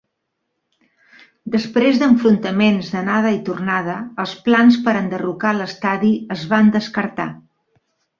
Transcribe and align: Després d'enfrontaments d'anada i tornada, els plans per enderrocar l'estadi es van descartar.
Després 1.55 1.99
d'enfrontaments 2.03 2.89
d'anada 2.93 3.33
i 3.35 3.37
tornada, 3.49 3.97
els 4.23 4.33
plans 4.47 4.79
per 4.87 4.95
enderrocar 5.03 5.53
l'estadi 5.59 6.11
es 6.37 6.47
van 6.55 6.73
descartar. 6.79 7.29